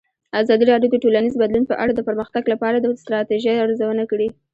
[0.41, 4.27] ازادي راډیو د ټولنیز بدلون په اړه د پرمختګ لپاره د ستراتیژۍ ارزونه کړې.